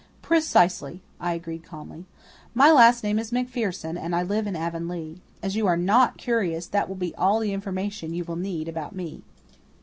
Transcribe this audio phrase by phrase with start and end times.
[0.23, 2.07] "Precisely," I agreed calmly.
[2.55, 5.21] "My last name is MacPherson, and I live in Avonlea.
[5.43, 8.95] As you are NOT curious, that will be all the information you will need about
[8.95, 9.21] me."